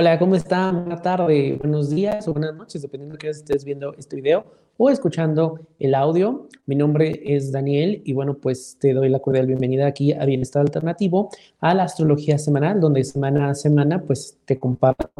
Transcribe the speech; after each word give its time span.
Hola, 0.00 0.16
¿cómo 0.16 0.36
están? 0.36 0.82
Buenas 0.82 1.02
tardes, 1.02 1.58
buenos 1.58 1.90
días 1.90 2.28
o 2.28 2.32
buenas 2.32 2.54
noches, 2.54 2.82
dependiendo 2.82 3.14
de 3.14 3.18
que 3.18 3.30
estés 3.30 3.64
viendo 3.64 3.94
este 3.94 4.14
video 4.14 4.44
o 4.76 4.90
escuchando 4.90 5.58
el 5.80 5.92
audio. 5.92 6.46
Mi 6.66 6.76
nombre 6.76 7.20
es 7.24 7.50
Daniel 7.50 8.00
y 8.04 8.12
bueno, 8.12 8.34
pues 8.34 8.76
te 8.78 8.94
doy 8.94 9.08
la 9.08 9.18
cordial 9.18 9.48
bienvenida 9.48 9.88
aquí 9.88 10.12
a 10.12 10.24
Bienestar 10.24 10.62
Alternativo, 10.62 11.30
a 11.58 11.74
la 11.74 11.82
astrología 11.82 12.38
semanal, 12.38 12.78
donde 12.80 13.02
semana 13.02 13.50
a 13.50 13.56
semana 13.56 14.00
pues 14.00 14.38
te 14.44 14.56
comparto 14.56 15.10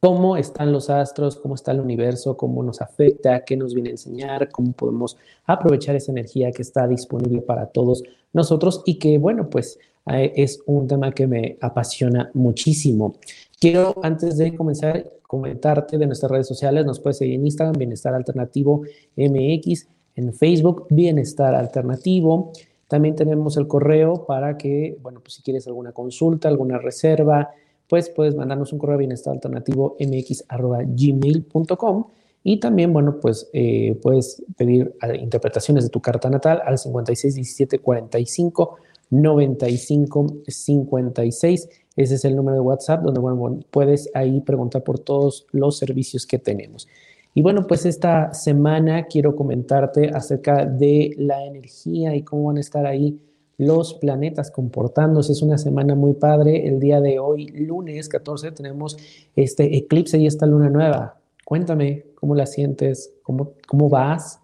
cómo 0.00 0.36
están 0.36 0.70
los 0.70 0.90
astros, 0.90 1.36
cómo 1.36 1.54
está 1.54 1.72
el 1.72 1.80
universo, 1.80 2.36
cómo 2.36 2.62
nos 2.62 2.82
afecta, 2.82 3.42
qué 3.42 3.56
nos 3.56 3.72
viene 3.72 3.88
a 3.88 3.92
enseñar, 3.92 4.50
cómo 4.50 4.72
podemos 4.72 5.16
aprovechar 5.46 5.96
esa 5.96 6.12
energía 6.12 6.52
que 6.52 6.60
está 6.60 6.86
disponible 6.86 7.40
para 7.40 7.68
todos 7.68 8.02
nosotros 8.36 8.84
y 8.86 9.00
que 9.00 9.18
bueno, 9.18 9.50
pues 9.50 9.80
eh, 10.06 10.32
es 10.36 10.62
un 10.66 10.86
tema 10.86 11.12
que 11.12 11.26
me 11.26 11.58
apasiona 11.60 12.30
muchísimo. 12.34 13.16
Quiero, 13.58 13.96
antes 14.02 14.38
de 14.38 14.54
comenzar, 14.54 15.04
comentarte 15.22 15.98
de 15.98 16.06
nuestras 16.06 16.30
redes 16.30 16.46
sociales. 16.46 16.86
Nos 16.86 17.00
puedes 17.00 17.18
seguir 17.18 17.34
en 17.34 17.46
Instagram, 17.46 17.76
Bienestar 17.76 18.14
Alternativo 18.14 18.82
MX, 19.16 19.88
en 20.14 20.32
Facebook, 20.32 20.86
Bienestar 20.90 21.52
Alternativo. 21.54 22.52
También 22.86 23.16
tenemos 23.16 23.56
el 23.56 23.66
correo 23.66 24.24
para 24.26 24.56
que, 24.56 24.96
bueno, 25.02 25.18
pues 25.20 25.34
si 25.34 25.42
quieres 25.42 25.66
alguna 25.66 25.90
consulta, 25.92 26.48
alguna 26.48 26.78
reserva, 26.78 27.50
pues 27.88 28.10
puedes 28.10 28.36
mandarnos 28.36 28.72
un 28.72 28.78
correo 28.78 28.94
a 28.94 28.98
bienestar 28.98 29.34
alternativo 29.34 29.96
mx.gmail.com. 29.98 32.04
Y 32.48 32.60
también, 32.60 32.92
bueno, 32.92 33.18
pues 33.20 33.50
eh, 33.52 33.98
puedes 34.00 34.40
pedir 34.56 34.94
eh, 35.02 35.16
interpretaciones 35.16 35.82
de 35.82 35.90
tu 35.90 36.00
carta 36.00 36.30
natal 36.30 36.62
al 36.64 36.78
56 36.78 37.34
17 37.34 37.80
45 37.80 38.76
95 39.10 40.26
56 40.46 41.68
ese 41.96 42.14
es 42.14 42.24
el 42.24 42.36
número 42.36 42.54
de 42.54 42.60
WhatsApp 42.60 43.02
donde 43.02 43.20
bueno, 43.20 43.60
puedes 43.70 44.10
ahí 44.14 44.40
preguntar 44.42 44.84
por 44.84 44.98
todos 45.00 45.46
los 45.50 45.78
servicios 45.78 46.26
que 46.26 46.38
tenemos. 46.38 46.86
Y 47.34 47.42
bueno, 47.42 47.66
pues 47.66 47.84
esta 47.84 48.32
semana 48.32 49.06
quiero 49.06 49.34
comentarte 49.34 50.10
acerca 50.10 50.66
de 50.66 51.14
la 51.18 51.44
energía 51.44 52.14
y 52.14 52.22
cómo 52.22 52.44
van 52.44 52.58
a 52.58 52.60
estar 52.60 52.86
ahí 52.86 53.18
los 53.58 53.94
planetas 53.94 54.50
comportándose. 54.50 55.32
Es 55.32 55.42
una 55.42 55.58
semana 55.58 55.94
muy 55.94 56.12
padre. 56.12 56.68
El 56.68 56.78
día 56.78 57.00
de 57.00 57.18
hoy, 57.18 57.48
lunes 57.48 58.08
14, 58.08 58.52
tenemos 58.52 58.96
este 59.34 59.76
eclipse 59.76 60.18
y 60.18 60.26
esta 60.26 60.46
luna 60.46 60.70
nueva. 60.70 61.18
Cuéntame 61.46 62.06
cómo 62.16 62.34
la 62.34 62.44
sientes, 62.44 63.14
cómo, 63.22 63.52
cómo 63.68 63.88
vas, 63.88 64.40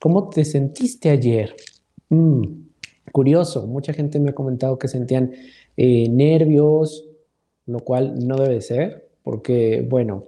cómo 0.00 0.28
te 0.28 0.44
sentiste 0.44 1.08
ayer. 1.08 1.54
Mm, 2.08 2.42
curioso, 3.12 3.68
mucha 3.68 3.92
gente 3.92 4.18
me 4.18 4.30
ha 4.30 4.34
comentado 4.34 4.76
que 4.76 4.88
sentían 4.88 5.30
eh, 5.76 6.08
nervios, 6.08 7.04
lo 7.64 7.78
cual 7.78 8.26
no 8.26 8.38
debe 8.38 8.60
ser, 8.60 9.08
porque, 9.22 9.86
bueno, 9.88 10.24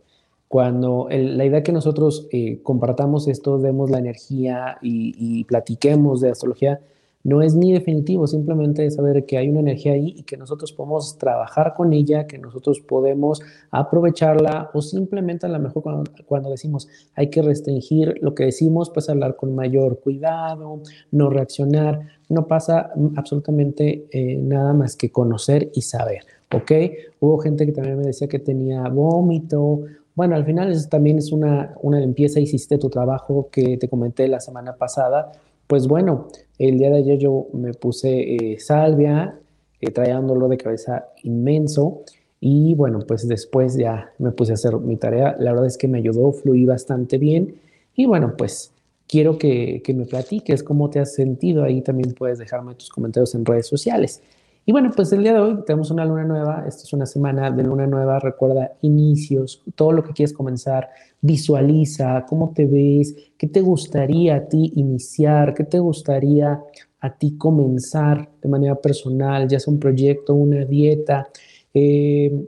cuando 0.47 1.09
la 1.11 1.47
idea 1.47 1.65
que 1.65 1.73
nosotros 1.73 2.29
eh, 2.31 2.61
compartamos 2.63 3.27
esto, 3.27 3.59
demos 3.59 3.91
la 3.91 3.99
energía 3.99 4.79
y, 4.81 5.17
y, 5.19 5.43
platiquemos 5.43 6.21
de 6.21 6.31
astrología, 6.31 6.81
no 7.25 7.41
es 7.41 7.55
ni 7.55 7.73
definitivo, 7.73 8.27
simplemente 8.27 8.85
es 8.85 8.97
saber 8.97 9.25
que 9.25 9.39
hay 9.39 9.49
una 9.49 9.61
energía 9.61 9.93
ahí 9.93 10.15
y 10.19 10.23
que 10.25 10.37
nosotros 10.37 10.73
podemos 10.73 11.17
trabajar 11.19 11.75
con 11.75 11.95
ella, 11.95 12.27
que 12.27 12.39
nosotros 12.39 12.81
podemos 12.81 13.41
aprovecharla 13.71 14.71
o 14.75 14.83
simplemente 14.83 15.47
a 15.47 15.49
lo 15.49 15.59
mejor 15.59 15.83
cuando, 16.27 16.51
decimos 16.51 16.87
hay 17.15 17.31
que 17.31 17.41
restringir 17.41 18.19
lo 18.21 18.35
que 18.35 18.45
decimos, 18.45 18.91
pues 18.91 19.09
hablar 19.09 19.37
con 19.37 19.55
mayor 19.55 20.01
cuidado, 20.01 20.83
no 21.11 21.31
reaccionar, 21.31 22.01
no 22.29 22.47
pasa 22.47 22.91
absolutamente 23.17 24.07
eh, 24.11 24.37
nada 24.37 24.75
más 24.75 24.95
que 24.95 25.11
conocer 25.11 25.71
y 25.75 25.81
saber, 25.81 26.25
¿ok? 26.53 26.73
Hubo 27.21 27.39
gente 27.39 27.65
que 27.65 27.73
también 27.73 27.97
me 27.99 28.05
decía 28.05 28.29
que 28.29 28.39
tenía 28.39 28.83
vómito. 28.89 29.81
Bueno, 30.15 30.37
al 30.37 30.45
final 30.45 30.77
también 30.91 31.19
es 31.19 31.33
una, 31.33 31.75
una 31.81 32.01
limpieza, 32.01 32.39
hiciste 32.39 32.77
tu 32.77 32.91
trabajo 32.91 33.49
que 33.51 33.79
te 33.79 33.89
comenté 33.89 34.29
la 34.29 34.41
semana 34.41 34.77
pasada. 34.77 35.33
Pues 35.75 35.89
bueno, 35.89 36.29
el 36.57 36.79
día 36.79 36.89
de 36.89 36.99
ayer 36.99 37.19
yo 37.19 37.49
me 37.53 37.75
puse 37.75 38.37
eh, 38.37 38.61
salvia, 38.61 39.41
eh, 39.81 40.17
un 40.17 40.29
dolor 40.29 40.49
de 40.49 40.57
cabeza 40.57 41.09
inmenso 41.25 42.05
y 42.39 42.77
bueno, 42.77 43.01
pues 43.01 43.27
después 43.27 43.77
ya 43.77 44.13
me 44.21 44.31
puse 44.31 44.53
a 44.53 44.55
hacer 44.55 44.77
mi 44.77 44.97
tarea. 44.97 45.35
La 45.41 45.51
verdad 45.51 45.67
es 45.67 45.77
que 45.77 45.89
me 45.89 45.99
ayudó, 45.99 46.31
fluí 46.31 46.65
bastante 46.65 47.19
bien 47.19 47.57
y 47.97 48.07
bueno, 48.07 48.37
pues 48.39 48.73
quiero 49.09 49.37
que, 49.37 49.83
me 49.97 50.05
platiques 50.05 50.63
cómo 50.63 50.91
te 50.91 51.01
has 51.01 51.13
sentido. 51.13 51.65
Ahí 51.65 51.81
también 51.81 52.15
puedes 52.15 52.39
dejarme 52.39 52.77
tus 52.77 52.89
comentarios 52.89 53.35
en 53.35 53.45
redes 53.45 53.67
sociales. 53.67 54.23
Y 54.67 54.73
bueno, 54.73 54.91
pues 54.95 55.13
el 55.13 55.23
día 55.23 55.35
de 55.35 55.41
hoy 55.41 55.65
tenemos 55.67 55.91
una 55.91 56.05
luna 56.05 56.25
nueva. 56.25 56.65
Esta 56.67 56.85
es 56.85 56.93
una 56.93 57.07
semana 57.07 57.51
de 57.51 57.63
luna 57.63 57.87
nueva. 57.87 58.19
Recuerda 58.19 58.73
inicios, 58.81 59.63
todo 59.75 59.93
lo 59.93 60.03
que 60.03 60.13
quieres 60.13 60.33
comenzar. 60.33 60.89
Visualiza 61.21 62.25
cómo 62.29 62.53
te 62.55 62.67
ves, 62.67 63.15
qué 63.37 63.47
te 63.47 63.61
gustaría 63.61 64.37
a 64.37 64.49
ti 64.49 64.73
iniciar, 64.77 65.55
qué 65.55 65.65
te 65.65 65.79
gustaría 65.79 66.63
a 67.01 67.15
ti 67.15 67.37
comenzar 67.37 68.31
de 68.41 68.49
manera 68.49 68.75
personal, 68.77 69.47
ya 69.47 69.61
sea 69.61 69.73
un 69.73 69.81
proyecto, 69.81 70.35
una 70.35 70.65
dieta, 70.65 71.29
eh, 71.75 72.47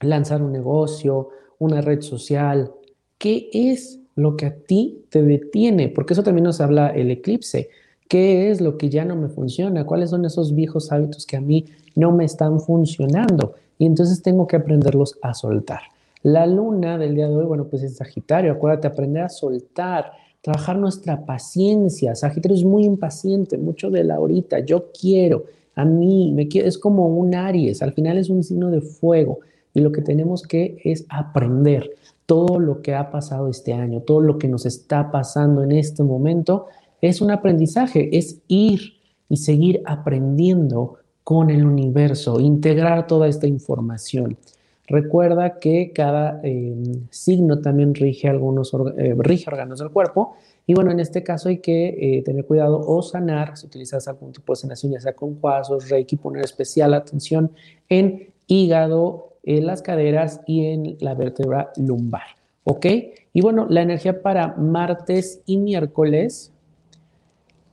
lanzar 0.00 0.42
un 0.42 0.52
negocio, 0.52 1.28
una 1.58 1.80
red 1.80 2.00
social. 2.00 2.72
¿Qué 3.18 3.48
es 3.52 4.00
lo 4.16 4.36
que 4.36 4.46
a 4.46 4.54
ti 4.54 5.04
te 5.10 5.22
detiene, 5.22 5.88
porque 5.88 6.14
eso 6.14 6.22
también 6.22 6.44
nos 6.44 6.60
habla 6.60 6.88
el 6.88 7.10
eclipse. 7.10 7.68
¿Qué 8.08 8.50
es 8.50 8.60
lo 8.60 8.78
que 8.78 8.88
ya 8.88 9.04
no 9.04 9.16
me 9.16 9.28
funciona? 9.28 9.84
¿Cuáles 9.84 10.10
son 10.10 10.24
esos 10.24 10.54
viejos 10.54 10.92
hábitos 10.92 11.26
que 11.26 11.36
a 11.36 11.40
mí 11.40 11.66
no 11.94 12.12
me 12.12 12.24
están 12.24 12.60
funcionando? 12.60 13.54
Y 13.78 13.86
entonces 13.86 14.22
tengo 14.22 14.46
que 14.46 14.56
aprenderlos 14.56 15.18
a 15.22 15.34
soltar. 15.34 15.80
La 16.22 16.46
luna 16.46 16.98
del 16.98 17.14
día 17.14 17.28
de 17.28 17.36
hoy, 17.36 17.46
bueno, 17.46 17.66
pues 17.66 17.82
es 17.82 17.96
Sagitario. 17.96 18.52
Acuérdate, 18.52 18.88
aprender 18.88 19.24
a 19.24 19.28
soltar, 19.28 20.12
trabajar 20.40 20.76
nuestra 20.78 21.24
paciencia. 21.24 22.14
Sagitario 22.14 22.56
es 22.56 22.64
muy 22.64 22.84
impaciente, 22.84 23.58
mucho 23.58 23.90
de 23.90 24.04
la 24.04 24.16
ahorita. 24.16 24.60
Yo 24.60 24.86
quiero, 24.98 25.44
a 25.74 25.84
mí, 25.84 26.32
me 26.32 26.48
quiero, 26.48 26.68
es 26.68 26.78
como 26.78 27.06
un 27.08 27.34
Aries. 27.34 27.82
Al 27.82 27.92
final 27.92 28.18
es 28.18 28.30
un 28.30 28.42
signo 28.42 28.70
de 28.70 28.80
fuego. 28.80 29.40
Y 29.74 29.80
lo 29.80 29.92
que 29.92 30.00
tenemos 30.00 30.42
que 30.42 30.78
es 30.84 31.04
aprender 31.08 31.90
todo 32.24 32.58
lo 32.58 32.82
que 32.82 32.94
ha 32.94 33.10
pasado 33.10 33.48
este 33.48 33.72
año, 33.72 34.00
todo 34.00 34.20
lo 34.20 34.38
que 34.38 34.48
nos 34.48 34.66
está 34.66 35.10
pasando 35.10 35.62
en 35.62 35.72
este 35.72 36.02
momento, 36.02 36.66
es 37.08 37.20
un 37.20 37.30
aprendizaje, 37.30 38.16
es 38.16 38.40
ir 38.48 38.94
y 39.28 39.36
seguir 39.38 39.82
aprendiendo 39.84 40.98
con 41.24 41.50
el 41.50 41.66
universo, 41.66 42.40
integrar 42.40 43.06
toda 43.06 43.26
esta 43.26 43.46
información. 43.46 44.36
Recuerda 44.86 45.58
que 45.58 45.92
cada 45.92 46.40
em, 46.44 47.08
signo 47.10 47.60
también 47.60 47.94
rige 47.94 48.28
algunos 48.28 48.72
eh, 48.96 49.16
rige 49.18 49.50
órganos 49.50 49.80
del 49.80 49.90
cuerpo 49.90 50.36
y 50.64 50.74
bueno, 50.74 50.92
en 50.92 51.00
este 51.00 51.22
caso 51.22 51.48
hay 51.48 51.58
que 51.58 51.88
eh, 51.88 52.22
tener 52.22 52.44
cuidado 52.44 52.80
o 52.86 53.02
sanar 53.02 53.56
si 53.56 53.66
utilizas 53.66 54.06
algún 54.06 54.32
tipo 54.32 54.52
de 54.52 54.56
sanación, 54.56 54.92
ya 54.92 55.00
sea 55.00 55.14
con 55.14 55.34
cuarzos, 55.34 55.88
reiki, 55.88 56.16
poner 56.16 56.44
especial 56.44 56.94
atención 56.94 57.50
en 57.88 58.32
hígado, 58.46 59.34
en 59.42 59.66
las 59.66 59.82
caderas 59.82 60.40
y 60.46 60.66
en 60.66 60.96
la 61.00 61.14
vértebra 61.14 61.72
lumbar. 61.76 62.36
¿Ok? 62.64 62.86
Y 63.32 63.40
bueno, 63.42 63.66
la 63.68 63.82
energía 63.82 64.22
para 64.22 64.54
martes 64.56 65.40
y 65.46 65.56
miércoles 65.56 66.52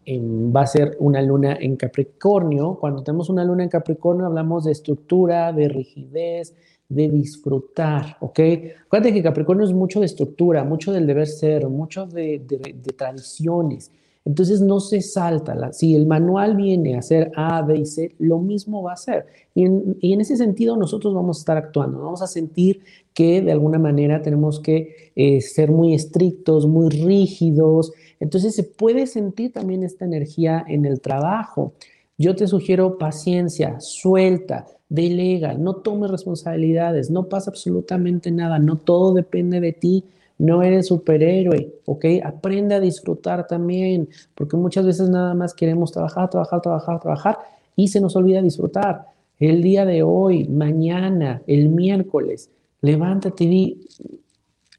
va 0.07 0.61
a 0.61 0.67
ser 0.67 0.97
una 0.99 1.21
luna 1.21 1.57
en 1.59 1.75
Capricornio. 1.75 2.77
Cuando 2.79 3.03
tenemos 3.03 3.29
una 3.29 3.43
luna 3.43 3.63
en 3.63 3.69
Capricornio 3.69 4.25
hablamos 4.25 4.65
de 4.65 4.71
estructura, 4.71 5.51
de 5.51 5.67
rigidez, 5.69 6.53
de 6.89 7.09
disfrutar, 7.09 8.17
¿ok? 8.19 8.39
Acuérdate 8.85 9.13
que 9.13 9.23
Capricornio 9.23 9.65
es 9.65 9.73
mucho 9.73 9.99
de 9.99 10.05
estructura, 10.05 10.63
mucho 10.63 10.91
del 10.91 11.07
deber 11.07 11.27
ser, 11.27 11.67
mucho 11.67 12.05
de, 12.05 12.39
de 12.39 12.93
tradiciones. 12.93 13.91
Entonces 14.25 14.61
no 14.61 14.79
se 14.79 15.01
salta. 15.01 15.73
Si 15.73 15.95
el 15.95 16.05
manual 16.05 16.55
viene 16.55 16.95
a 16.95 16.99
hacer 16.99 17.31
A, 17.35 17.61
B 17.61 17.79
y 17.79 17.85
C, 17.85 18.15
lo 18.19 18.39
mismo 18.39 18.81
va 18.81 18.93
a 18.93 18.97
ser. 18.97 19.25
Y 19.53 19.65
en, 19.65 20.21
ese 20.21 20.37
sentido 20.37 20.77
nosotros 20.77 21.13
vamos 21.13 21.37
a 21.37 21.41
estar 21.41 21.57
actuando. 21.57 21.99
Vamos 21.99 22.21
a 22.21 22.27
sentir 22.27 22.81
que 23.13 23.41
de 23.41 23.51
alguna 23.51 23.79
manera 23.79 24.21
tenemos 24.21 24.61
que 24.61 25.11
eh, 25.15 25.41
ser 25.41 25.71
muy 25.71 25.93
estrictos, 25.93 26.65
muy 26.67 26.89
rígidos. 26.89 27.91
Entonces 28.23 28.55
se 28.55 28.63
puede 28.63 29.05
sentir 29.05 29.51
también 29.51 29.83
esta 29.83 30.05
energía 30.05 30.63
en 30.65 30.85
el 30.85 31.01
trabajo. 31.01 31.73
Yo 32.17 32.37
te 32.37 32.47
sugiero 32.47 32.97
paciencia, 32.97 33.81
suelta, 33.81 34.65
delega, 34.87 35.55
no 35.55 35.75
tome 35.75 36.07
responsabilidades, 36.07 37.11
no 37.11 37.27
pasa 37.27 37.51
absolutamente 37.51 38.31
nada, 38.31 38.59
no 38.59 38.77
todo 38.77 39.13
depende 39.13 39.59
de 39.59 39.73
ti 39.73 40.05
no 40.37 40.63
eres 40.63 40.87
superhéroe, 40.87 41.73
¿ok? 41.85 42.05
Aprende 42.23 42.75
a 42.75 42.79
disfrutar 42.79 43.45
también, 43.47 44.09
porque 44.35 44.57
muchas 44.57 44.85
veces 44.85 45.09
nada 45.09 45.33
más 45.33 45.53
queremos 45.53 45.91
trabajar, 45.91 46.29
trabajar, 46.29 46.61
trabajar, 46.61 46.99
trabajar 46.99 47.37
y 47.75 47.87
se 47.89 48.01
nos 48.01 48.15
olvida 48.15 48.41
disfrutar. 48.41 49.07
El 49.39 49.61
día 49.61 49.85
de 49.85 50.03
hoy, 50.03 50.47
mañana, 50.47 51.41
el 51.47 51.69
miércoles, 51.69 52.49
levántate 52.81 53.43
y 53.43 53.87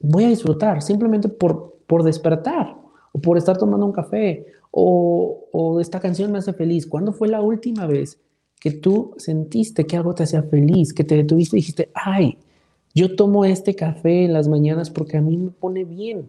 voy 0.01 0.25
a 0.25 0.29
disfrutar 0.29 0.83
simplemente 0.83 1.29
por, 1.29 1.77
por 1.87 2.03
despertar 2.03 2.84
o 3.15 3.21
por 3.21 3.39
estar 3.39 3.57
tomando 3.57 3.87
un 3.87 3.93
café 3.93 4.45
o, 4.73 5.79
esta 5.81 6.01
canción 6.01 6.33
me 6.33 6.39
hace 6.39 6.53
feliz. 6.53 6.87
¿Cuándo 6.87 7.13
fue 7.13 7.29
la 7.29 7.41
última 7.41 7.87
vez 7.87 8.19
que 8.61 8.73
tú 8.73 9.15
sentiste 9.19 9.87
que 9.87 9.97
algo 9.97 10.15
te 10.15 10.25
hacía 10.25 10.43
feliz, 10.43 10.93
que 10.93 11.05
te 11.05 11.17
detuviste 11.17 11.57
y 11.57 11.61
dijiste, 11.61 11.91
ay, 11.95 12.39
Yo 12.93 13.17
tomo 13.17 13.45
este 13.45 13.75
café 13.75 14.25
en 14.25 14.33
las 14.33 14.47
mañanas 14.49 14.91
porque 14.91 15.17
a 15.17 15.21
mí 15.21 15.37
me 15.37 15.51
pone 15.51 15.85
bien. 15.85 16.29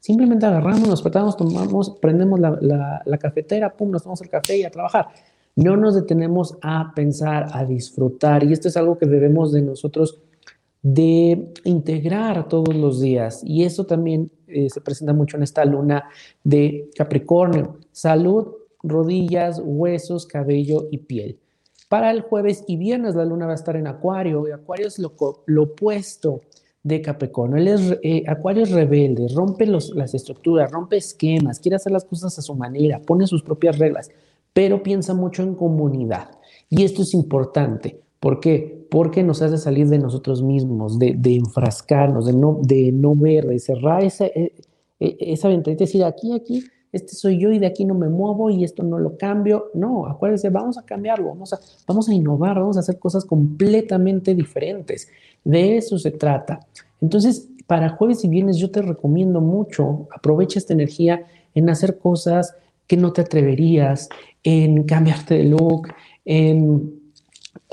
Simplemente 0.00 0.46
agarramos, 0.46 0.80
nos 0.80 0.90
despertamos, 0.90 1.36
tomamos, 1.36 1.90
prendemos 2.00 2.38
la, 2.38 3.02
la, 3.04 3.18
cafetera, 3.18 3.74
pum, 3.74 3.90
nos 3.90 4.02
tomamos 4.02 4.20
el 4.22 4.28
café 4.28 4.58
y 4.58 4.64
a 4.64 4.70
trabajar. 4.70 5.08
No 5.56 5.76
nos 5.76 5.94
detenemos 5.94 6.56
a 6.60 6.92
pensar, 6.94 7.48
a 7.52 7.64
disfrutar. 7.64 8.44
Y 8.44 8.52
esto 8.52 8.68
es 8.68 8.76
algo 8.76 8.98
que 8.98 9.06
debemos 9.06 9.52
de 9.52 9.62
nosotros 9.62 10.20
de 10.84 11.50
integrar 11.64 12.46
todos 12.46 12.76
los 12.76 13.00
días. 13.00 13.40
Y 13.42 13.64
eso 13.64 13.86
también 13.86 14.30
eh, 14.46 14.68
se 14.68 14.82
presenta 14.82 15.14
mucho 15.14 15.38
en 15.38 15.42
esta 15.42 15.64
luna 15.64 16.04
de 16.44 16.90
Capricornio. 16.94 17.78
Salud, 17.90 18.48
rodillas, 18.82 19.62
huesos, 19.64 20.26
cabello 20.26 20.88
y 20.90 20.98
piel. 20.98 21.38
Para 21.88 22.10
el 22.10 22.20
jueves 22.20 22.64
y 22.68 22.76
viernes 22.76 23.14
la 23.14 23.24
luna 23.24 23.46
va 23.46 23.52
a 23.52 23.56
estar 23.56 23.76
en 23.76 23.86
Acuario 23.86 24.46
y 24.46 24.52
Acuario 24.52 24.86
es 24.86 24.98
lo, 24.98 25.14
lo 25.46 25.62
opuesto 25.62 26.42
de 26.82 27.00
Capricornio. 27.00 27.56
Él 27.56 27.68
es, 27.68 27.98
eh, 28.02 28.22
Acuario 28.28 28.64
es 28.64 28.70
rebelde, 28.70 29.28
rompe 29.34 29.66
las 29.66 30.12
estructuras, 30.12 30.70
rompe 30.70 30.98
esquemas, 30.98 31.60
quiere 31.60 31.76
hacer 31.76 31.92
las 31.92 32.04
cosas 32.04 32.38
a 32.38 32.42
su 32.42 32.54
manera, 32.54 33.00
pone 33.00 33.26
sus 33.26 33.42
propias 33.42 33.78
reglas, 33.78 34.10
pero 34.52 34.82
piensa 34.82 35.14
mucho 35.14 35.42
en 35.42 35.54
comunidad. 35.54 36.28
Y 36.68 36.84
esto 36.84 37.00
es 37.02 37.14
importante. 37.14 38.03
¿Por 38.24 38.40
qué? 38.40 38.86
Porque 38.90 39.22
nos 39.22 39.42
hace 39.42 39.58
salir 39.58 39.86
de 39.88 39.98
nosotros 39.98 40.42
mismos, 40.42 40.98
de, 40.98 41.14
enfrascarnos, 41.34 42.24
de 42.24 42.32
no, 42.32 42.58
de 42.62 42.90
no 42.90 43.14
ver, 43.14 43.46
de 43.46 43.58
cerrar 43.58 44.02
esa, 44.02 44.24
e, 44.24 44.54
e, 44.98 45.16
esa 45.20 45.48
ventana 45.48 45.74
y 45.74 45.76
decir, 45.76 46.02
aquí, 46.04 46.32
aquí, 46.32 46.64
este 46.90 47.16
soy 47.16 47.38
yo 47.38 47.52
y 47.52 47.58
de 47.58 47.66
aquí 47.66 47.84
no 47.84 47.92
me 47.92 48.08
muevo 48.08 48.48
y 48.48 48.64
esto 48.64 48.82
no 48.82 48.98
lo 48.98 49.18
cambio. 49.18 49.66
No, 49.74 50.06
acuérdense, 50.06 50.48
vamos 50.48 50.78
a 50.78 50.86
cambiarlo, 50.86 51.26
vamos 51.26 51.52
a, 51.52 51.60
vamos 51.86 52.08
a 52.08 52.14
innovar, 52.14 52.58
vamos 52.58 52.78
a 52.78 52.80
hacer 52.80 52.98
cosas 52.98 53.26
completamente 53.26 54.34
diferentes. 54.34 55.06
De 55.44 55.76
eso 55.76 55.98
se 55.98 56.12
trata. 56.12 56.60
Entonces, 57.02 57.50
para 57.66 57.90
jueves 57.90 58.24
y 58.24 58.28
viernes 58.28 58.56
yo 58.56 58.70
te 58.70 58.80
recomiendo 58.80 59.42
mucho, 59.42 60.08
aprovecha 60.10 60.58
esta 60.58 60.72
energía 60.72 61.26
en 61.54 61.68
hacer 61.68 61.98
cosas 61.98 62.54
que 62.86 62.96
no 62.96 63.12
te 63.12 63.20
atreverías, 63.20 64.08
en 64.42 64.84
cambiarte 64.84 65.34
de 65.34 65.44
look, 65.44 65.88
en 66.24 67.03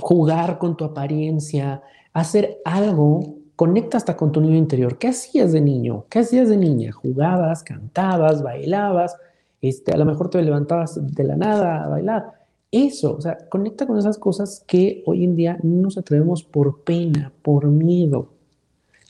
jugar 0.02 0.58
con 0.58 0.76
tu 0.76 0.84
apariencia, 0.84 1.82
hacer 2.14 2.60
algo, 2.66 3.36
conecta 3.56 3.98
hasta 3.98 4.18
con 4.18 4.32
tu 4.32 4.42
niño 4.42 4.58
interior. 4.58 4.98
¿Qué 4.98 5.08
hacías 5.08 5.52
de 5.52 5.62
niño? 5.62 6.06
¿Qué 6.10 6.20
hacías 6.20 6.50
de 6.50 6.58
niña? 6.58 6.92
¿Jugabas, 6.92 7.64
cantabas, 7.64 8.42
bailabas? 8.44 9.16
Este, 9.62 9.94
a 9.94 9.98
lo 9.98 10.06
mejor 10.06 10.30
te 10.30 10.42
levantabas 10.42 11.00
de 11.00 11.24
la 11.24 11.36
nada 11.36 11.84
a 11.84 11.88
bailar. 11.88 12.34
Eso, 12.72 13.16
o 13.16 13.22
sea, 13.22 13.38
conecta 13.50 13.86
con 13.86 13.98
esas 13.98 14.18
cosas 14.18 14.64
que 14.66 15.04
hoy 15.06 15.24
en 15.24 15.36
día 15.36 15.58
no 15.62 15.82
nos 15.82 15.98
atrevemos 15.98 16.44
por 16.44 16.84
pena, 16.84 17.32
por 17.42 17.68
miedo. 17.68 18.30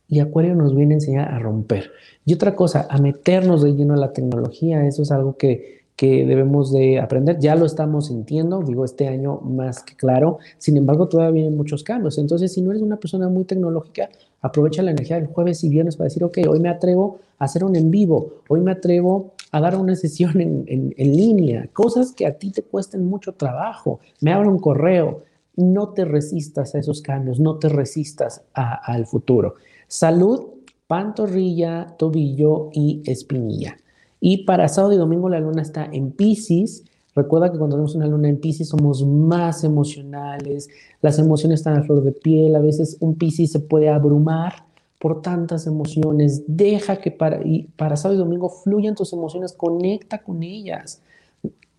Y 0.09 0.19
Acuario 0.19 0.55
nos 0.55 0.75
viene 0.75 0.95
a 0.95 0.97
enseñar 0.97 1.33
a 1.33 1.39
romper. 1.39 1.91
Y 2.25 2.33
otra 2.33 2.55
cosa, 2.55 2.87
a 2.89 2.97
meternos 2.97 3.61
de 3.61 3.73
lleno 3.73 3.93
a 3.93 3.97
la 3.97 4.11
tecnología. 4.11 4.85
Eso 4.85 5.03
es 5.03 5.11
algo 5.11 5.37
que 5.37 5.80
que 6.01 6.25
debemos 6.25 6.71
de 6.71 6.99
aprender. 6.99 7.37
Ya 7.37 7.55
lo 7.55 7.63
estamos 7.63 8.07
sintiendo, 8.07 8.63
digo, 8.63 8.85
este 8.85 9.07
año 9.07 9.39
más 9.41 9.83
que 9.83 9.95
claro. 9.95 10.39
Sin 10.57 10.75
embargo, 10.75 11.07
todavía 11.07 11.29
vienen 11.31 11.55
muchos 11.55 11.83
cambios. 11.83 12.17
Entonces, 12.17 12.51
si 12.51 12.63
no 12.63 12.71
eres 12.71 12.81
una 12.81 12.97
persona 12.97 13.29
muy 13.29 13.43
tecnológica, 13.43 14.09
aprovecha 14.41 14.81
la 14.81 14.89
energía 14.89 15.17
del 15.17 15.27
jueves 15.27 15.63
y 15.63 15.69
viernes 15.69 15.95
para 15.95 16.05
decir, 16.05 16.23
ok, 16.23 16.39
hoy 16.49 16.59
me 16.59 16.69
atrevo 16.69 17.19
a 17.37 17.45
hacer 17.45 17.63
un 17.63 17.75
en 17.75 17.91
vivo, 17.91 18.37
hoy 18.49 18.61
me 18.61 18.71
atrevo 18.71 19.33
a 19.51 19.61
dar 19.61 19.77
una 19.77 19.95
sesión 20.05 20.41
en, 20.41 20.65
en, 20.67 21.15
línea, 21.15 21.69
cosas 21.71 22.13
que 22.13 22.25
a 22.25 22.35
ti 22.35 22.49
te 22.49 22.63
cuesten 22.63 23.05
mucho 23.05 23.33
trabajo. 23.33 23.99
Me 24.21 24.33
abro 24.33 24.49
un 24.49 24.57
correo. 24.57 25.25
No 25.55 25.89
te 25.89 26.03
resistas 26.03 26.73
a 26.73 26.79
esos 26.79 27.03
cambios, 27.03 27.39
no 27.39 27.59
te 27.59 27.69
resistas 27.69 28.41
al 28.55 29.05
futuro. 29.05 29.53
Salud, 29.87 30.47
pantorrilla, 30.87 31.93
tobillo 31.99 32.71
y 32.73 33.03
espinilla. 33.05 33.77
Y 34.21 34.45
para 34.45 34.69
sábado 34.69 34.93
y 34.93 34.97
domingo 34.97 35.27
la 35.27 35.39
luna 35.39 35.63
está 35.63 35.89
en 35.91 36.11
Pisces. 36.11 36.85
Recuerda 37.15 37.51
que 37.51 37.57
cuando 37.57 37.75
tenemos 37.75 37.95
una 37.95 38.05
luna 38.05 38.29
en 38.29 38.39
Pisces 38.39 38.69
somos 38.69 39.05
más 39.05 39.63
emocionales, 39.63 40.69
las 41.01 41.17
emociones 41.19 41.59
están 41.59 41.77
a 41.77 41.83
flor 41.83 42.03
de 42.03 42.11
piel, 42.11 42.55
a 42.55 42.59
veces 42.59 42.95
un 43.01 43.15
Pisces 43.15 43.51
se 43.51 43.59
puede 43.59 43.89
abrumar 43.89 44.63
por 44.99 45.23
tantas 45.23 45.65
emociones. 45.65 46.43
Deja 46.47 46.97
que 46.97 47.09
para, 47.09 47.41
y 47.43 47.63
para 47.75 47.97
sábado 47.97 48.21
y 48.21 48.23
domingo 48.23 48.49
fluyan 48.49 48.93
tus 48.93 49.11
emociones, 49.11 49.53
conecta 49.53 50.19
con 50.19 50.43
ellas. 50.43 51.01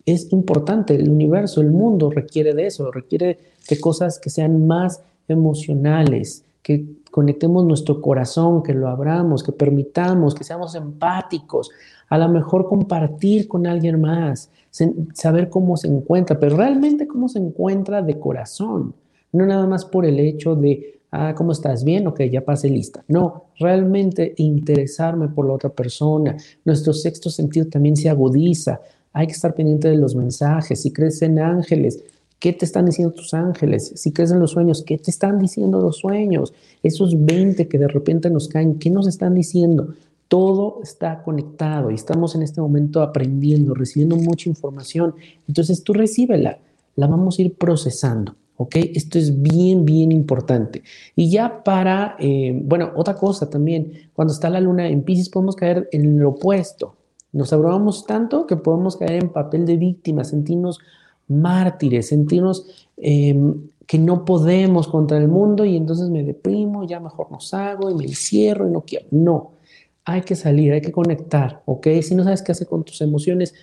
Es 0.05 0.31
importante, 0.33 0.95
el 0.95 1.09
universo, 1.09 1.61
el 1.61 1.71
mundo 1.71 2.11
requiere 2.11 2.53
de 2.53 2.67
eso, 2.67 2.91
requiere 2.91 3.39
de 3.69 3.79
cosas 3.79 4.19
que 4.19 4.29
sean 4.29 4.67
más 4.67 5.01
emocionales, 5.29 6.43
conectemos 7.13 7.63
nuestro 7.63 8.01
corazón, 8.01 8.63
que 8.63 8.73
lo 8.73 8.87
abramos, 8.87 9.43
que 9.43 9.51
permitamos, 9.51 10.33
que 10.33 10.43
seamos 10.43 10.73
empáticos 10.73 11.69
a 12.09 12.17
lo 12.17 12.27
mejor 12.27 12.67
compartir 12.67 13.47
con 13.47 13.67
alguien 13.67 14.01
más, 14.01 14.49
saber 15.13 15.49
cómo 15.49 15.77
se 15.77 15.87
encuentra, 15.87 16.39
pero 16.39 16.57
realmente 16.57 17.07
cómo 17.07 17.29
se 17.29 17.37
encuentra 17.37 18.01
de 18.01 18.19
corazón, 18.19 18.95
no 19.31 19.45
nada 19.45 19.67
más 19.67 19.85
por 19.85 20.07
el 20.07 20.19
hecho 20.19 20.55
de, 20.55 20.99
ah, 21.11 21.35
¿cómo 21.35 21.51
estás? 21.51 21.83
Bien, 21.83 22.07
ok, 22.07 22.21
ya 22.31 22.43
pasé 22.43 22.67
lista. 22.69 23.03
No, 23.07 23.45
realmente 23.59 24.33
interesarme 24.37 25.27
por 25.27 25.45
la 25.45 25.53
otra 25.53 25.69
persona. 25.69 26.35
Nuestro 26.65 26.93
sexto 26.93 27.29
sentido 27.29 27.67
también 27.67 27.95
se 27.95 28.09
agudiza. 28.09 28.81
Hay 29.11 29.27
que 29.27 29.33
estar 29.33 29.53
pendiente 29.53 29.89
de 29.89 29.97
los 29.97 30.15
mensajes. 30.15 30.81
Si 30.81 30.91
crees 30.91 31.21
en 31.21 31.37
ángeles, 31.37 32.03
¿Qué 32.43 32.51
te 32.51 32.65
están 32.65 32.87
diciendo 32.87 33.13
tus 33.13 33.33
ángeles? 33.33 33.93
Si 33.95 34.11
crees 34.11 34.31
en 34.31 34.39
los 34.41 34.51
sueños, 34.51 34.83
¿qué 34.85 34.97
te 34.97 35.11
están 35.11 35.39
diciendo 35.39 35.79
los 35.79 35.99
sueños? 35.99 36.51
Esos 36.83 37.25
20 37.25 37.69
que 37.69 37.77
de 37.77 37.87
repente 37.87 38.29
nos 38.29 38.49
caen, 38.49 38.79
¿qué 38.79 38.89
nos 38.89 39.07
están 39.07 39.33
diciendo? 39.33 39.93
Todo 40.27 40.81
está 40.83 41.23
conectado 41.23 41.89
y 41.89 41.93
estamos 41.93 42.35
en 42.35 42.41
este 42.41 42.59
momento 42.59 43.01
aprendiendo, 43.01 43.73
recibiendo 43.73 44.17
mucha 44.17 44.49
información. 44.49 45.15
Entonces 45.47 45.85
tú 45.85 45.93
recíbela, 45.93 46.59
la 46.97 47.07
vamos 47.07 47.39
a 47.39 47.43
ir 47.43 47.55
procesando. 47.55 48.35
¿Ok? 48.57 48.75
Esto 48.93 49.19
es 49.19 49.41
bien, 49.41 49.85
bien 49.85 50.11
importante. 50.11 50.83
Y 51.15 51.29
ya 51.31 51.63
para, 51.63 52.17
eh, 52.19 52.59
bueno, 52.61 52.91
otra 52.97 53.15
cosa 53.15 53.49
también, 53.49 54.09
cuando 54.11 54.33
está 54.33 54.49
la 54.49 54.59
luna 54.59 54.89
en 54.89 55.03
Pisces 55.03 55.29
podemos 55.29 55.55
caer 55.55 55.87
en 55.93 56.19
lo 56.19 56.31
opuesto. 56.31 56.97
Nos 57.31 57.53
abrumamos 57.53 58.05
tanto 58.05 58.45
que 58.47 58.57
podemos 58.57 58.97
caer 58.97 59.23
en 59.23 59.29
papel 59.29 59.65
de 59.65 59.77
víctima, 59.77 60.25
sentirnos 60.25 60.81
mártires, 61.27 62.07
sentirnos 62.07 62.87
em, 62.97 63.55
que 63.85 63.97
no 63.97 64.25
podemos 64.25 64.87
contra 64.87 65.17
el 65.17 65.27
mundo 65.27 65.65
y 65.65 65.75
entonces 65.75 66.09
me 66.09 66.23
deprimo, 66.23 66.85
ya 66.85 66.99
mejor 66.99 67.27
no 67.31 67.39
hago 67.51 67.89
y 67.89 67.95
me 67.95 68.05
encierro 68.05 68.67
y 68.67 68.71
no 68.71 68.81
quiero. 68.81 69.05
No, 69.11 69.51
hay 70.05 70.21
que 70.21 70.35
salir, 70.35 70.73
hay 70.73 70.81
que 70.81 70.91
conectar, 70.91 71.61
¿ok? 71.65 71.87
Si 72.01 72.15
no 72.15 72.23
sabes 72.23 72.41
qué 72.41 72.51
hacer 72.51 72.67
con 72.67 72.83
tus 72.83 73.01
emociones, 73.01 73.53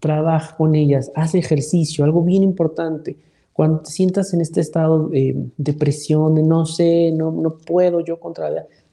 trabaja 0.00 0.56
con 0.56 0.74
ellas, 0.74 1.10
haz 1.14 1.34
ejercicio, 1.34 2.04
algo 2.04 2.22
bien 2.22 2.42
importante. 2.42 3.16
Cuando 3.52 3.80
te 3.80 3.90
sientas 3.90 4.34
en 4.34 4.40
este 4.40 4.60
estado 4.60 5.08
de 5.08 5.48
depresión, 5.56 6.34
de 6.34 6.42
no 6.42 6.66
sé, 6.66 7.12
no, 7.12 7.30
no 7.30 7.56
puedo 7.58 8.00
yo 8.00 8.18
contra 8.18 8.50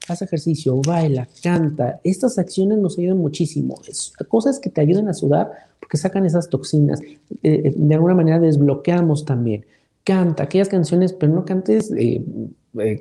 haz 0.08 0.22
ejercicio, 0.22 0.80
baila, 0.84 1.28
canta. 1.42 2.00
Estas 2.04 2.38
acciones 2.38 2.78
nos 2.78 2.98
ayudan 2.98 3.18
muchísimo. 3.18 3.80
Cosas 4.28 4.58
que 4.58 4.70
te 4.70 4.80
ayuden 4.80 5.08
a 5.08 5.14
sudar 5.14 5.50
porque 5.80 5.96
sacan 5.96 6.26
esas 6.26 6.48
toxinas. 6.48 7.00
Eh, 7.00 7.18
eh, 7.42 7.74
de 7.76 7.94
alguna 7.94 8.14
manera 8.14 8.40
desbloqueamos 8.40 9.24
también. 9.24 9.64
Canta 10.04 10.44
aquellas 10.44 10.68
canciones, 10.68 11.12
pero 11.12 11.32
no 11.32 11.44
cantes 11.44 11.92
eh, 11.96 12.22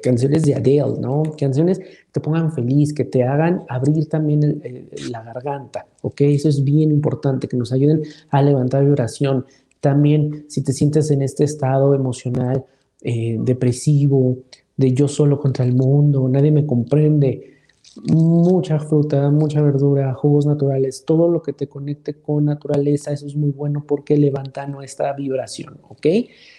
canciones 0.03 0.43
de 0.43 0.53
Adele, 0.53 0.99
¿no? 0.99 1.23
Canciones 1.37 1.79
que 1.79 1.85
te 2.11 2.19
pongan 2.19 2.51
feliz, 2.51 2.93
que 2.93 3.05
te 3.05 3.23
hagan 3.23 3.63
abrir 3.69 4.07
también 4.07 4.61
la 5.09 5.23
garganta, 5.23 5.87
¿ok? 6.01 6.21
Eso 6.21 6.49
es 6.49 6.63
bien 6.63 6.91
importante, 6.91 7.47
que 7.47 7.57
nos 7.57 7.71
ayuden 7.71 8.03
a 8.29 8.43
levantar 8.43 8.85
vibración. 8.85 9.45
También 9.79 10.45
si 10.49 10.61
te 10.61 10.73
sientes 10.73 11.09
en 11.09 11.23
este 11.23 11.43
estado 11.43 11.95
emocional 11.95 12.65
depresivo, 13.01 14.37
de 14.77 14.93
yo 14.93 15.07
solo 15.07 15.39
contra 15.39 15.65
el 15.65 15.73
mundo, 15.73 16.27
nadie 16.29 16.51
me 16.51 16.65
comprende, 16.65 17.57
mucha 18.05 18.79
fruta, 18.79 19.29
mucha 19.31 19.61
verdura, 19.61 20.13
jugos 20.13 20.45
naturales, 20.45 21.03
todo 21.05 21.27
lo 21.27 21.41
que 21.41 21.53
te 21.53 21.67
conecte 21.67 22.13
con 22.13 22.45
naturaleza, 22.45 23.11
eso 23.11 23.27
es 23.27 23.35
muy 23.35 23.51
bueno 23.51 23.83
porque 23.85 24.17
levanta 24.17 24.65
nuestra 24.67 25.13
vibración, 25.13 25.79
¿ok? 25.89 26.07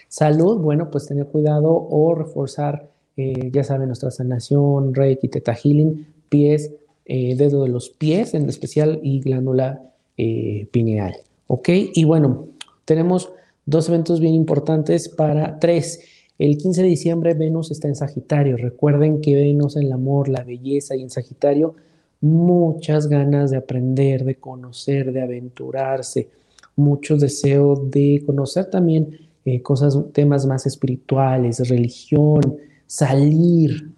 Salud, 0.07 0.59
bueno, 0.59 0.91
pues 0.91 1.07
tener 1.07 1.25
cuidado 1.27 1.71
o 1.71 2.13
reforzar 2.13 2.93
eh, 3.15 3.51
ya 3.51 3.63
saben, 3.63 3.87
nuestra 3.87 4.11
sanación, 4.11 4.93
Reiki, 4.93 5.27
Teta 5.27 5.53
Healing, 5.53 6.07
pies, 6.29 6.71
eh, 7.05 7.35
dedo 7.35 7.63
de 7.63 7.69
los 7.69 7.89
pies 7.89 8.33
en 8.33 8.49
especial 8.49 8.99
y 9.03 9.19
glándula 9.21 9.81
eh, 10.17 10.67
pineal. 10.71 11.17
¿Ok? 11.47 11.69
Y 11.93 12.03
bueno, 12.05 12.47
tenemos 12.85 13.31
dos 13.65 13.89
eventos 13.89 14.19
bien 14.19 14.33
importantes 14.33 15.09
para 15.09 15.59
tres. 15.59 16.01
El 16.39 16.57
15 16.57 16.81
de 16.81 16.87
diciembre 16.87 17.33
Venus 17.33 17.71
está 17.71 17.87
en 17.87 17.95
Sagitario. 17.95 18.57
Recuerden 18.57 19.21
que 19.21 19.35
Venus 19.35 19.75
en 19.75 19.83
el 19.83 19.91
amor, 19.91 20.29
la 20.29 20.43
belleza 20.43 20.95
y 20.95 21.01
en 21.01 21.09
Sagitario, 21.09 21.75
muchas 22.21 23.07
ganas 23.07 23.51
de 23.51 23.57
aprender, 23.57 24.23
de 24.23 24.35
conocer, 24.35 25.11
de 25.11 25.21
aventurarse, 25.21 26.29
muchos 26.75 27.21
deseos 27.21 27.91
de 27.91 28.23
conocer 28.25 28.65
también 28.65 29.19
cosas, 29.61 29.97
temas 30.13 30.45
más 30.45 30.65
espirituales, 30.65 31.67
religión, 31.69 32.57
salir, 32.87 33.91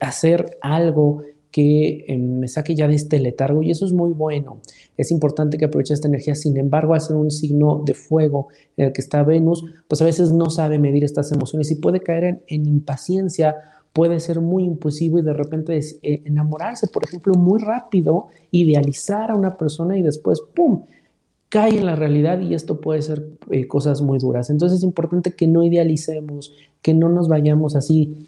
hacer 0.00 0.58
algo 0.60 1.22
que 1.54 2.04
eh, 2.08 2.18
me 2.18 2.48
saque 2.48 2.74
ya 2.74 2.88
de 2.88 2.96
este 2.96 3.20
letargo 3.20 3.62
y 3.62 3.70
eso 3.70 3.86
es 3.86 3.92
muy 3.92 4.10
bueno. 4.10 4.58
Es 4.96 5.12
importante 5.12 5.56
que 5.56 5.66
aproveche 5.66 5.94
esta 5.94 6.08
energía, 6.08 6.34
sin 6.34 6.56
embargo, 6.56 6.94
hacer 6.94 7.14
un 7.14 7.30
signo 7.30 7.80
de 7.86 7.94
fuego 7.94 8.48
en 8.76 8.86
el 8.86 8.92
que 8.92 9.00
está 9.00 9.22
Venus, 9.22 9.64
pues 9.86 10.02
a 10.02 10.04
veces 10.04 10.32
no 10.32 10.50
sabe 10.50 10.80
medir 10.80 11.04
estas 11.04 11.30
emociones 11.30 11.70
y 11.70 11.76
puede 11.76 12.00
caer 12.00 12.42
en, 12.48 12.66
impaciencia, 12.66 13.54
puede 13.92 14.18
ser 14.18 14.40
muy 14.40 14.64
impulsivo 14.64 15.20
y 15.20 15.22
de 15.22 15.32
repente 15.32 15.78
eh, 15.78 16.22
enamorarse, 16.24 16.88
por 16.88 17.04
ejemplo, 17.04 17.34
muy 17.34 17.60
rápido, 17.60 18.30
idealizar 18.50 19.30
a 19.30 19.36
una 19.36 19.56
persona 19.56 19.96
y 19.96 20.02
después, 20.02 20.40
¡pum!, 20.56 20.86
cae 21.50 21.78
en 21.78 21.86
la 21.86 21.94
realidad 21.94 22.40
y 22.40 22.54
esto 22.54 22.80
puede 22.80 23.00
ser 23.00 23.28
eh, 23.52 23.68
cosas 23.68 24.02
muy 24.02 24.18
duras. 24.18 24.50
Entonces 24.50 24.78
es 24.78 24.84
importante 24.84 25.36
que 25.36 25.46
no 25.46 25.62
idealicemos, 25.62 26.52
que 26.82 26.94
no 26.94 27.08
nos 27.10 27.28
vayamos 27.28 27.76
así 27.76 28.26